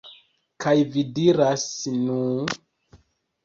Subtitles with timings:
[0.65, 1.67] Kaj vi diras,
[2.01, 2.19] "Nu..."